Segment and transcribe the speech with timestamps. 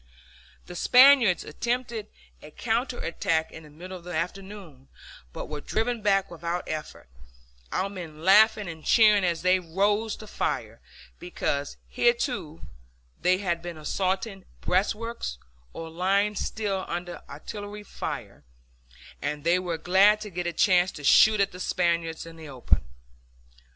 [0.65, 2.07] The Spaniards attempted
[2.41, 4.87] a counter attack in the middle of the afternoon,
[5.31, 7.07] but were driven back without effort,
[7.71, 10.81] our men laughing and cheering as they rose to fire;
[11.19, 12.61] because hitherto
[13.21, 15.37] they had been assaulting breastworks,
[15.71, 18.43] or lying still under artillery fire,
[19.21, 22.49] and they were glad to get a chance to shoot at the Spaniards in the
[22.49, 22.83] open.